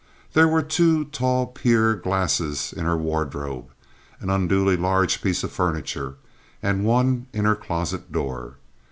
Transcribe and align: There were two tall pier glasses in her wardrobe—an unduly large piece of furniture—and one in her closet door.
There 0.33 0.47
were 0.47 0.63
two 0.63 1.05
tall 1.05 1.45
pier 1.45 1.93
glasses 1.93 2.73
in 2.73 2.85
her 2.85 2.97
wardrobe—an 2.97 4.31
unduly 4.31 4.75
large 4.75 5.21
piece 5.21 5.43
of 5.43 5.51
furniture—and 5.51 6.83
one 6.83 7.27
in 7.33 7.45
her 7.45 7.53
closet 7.55 8.11
door. 8.11 8.55